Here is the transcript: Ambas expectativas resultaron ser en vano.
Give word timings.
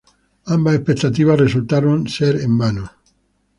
Ambas 0.47 0.73
expectativas 0.73 1.39
resultaron 1.39 2.07
ser 2.07 2.37
en 2.41 2.57
vano. 2.57 2.89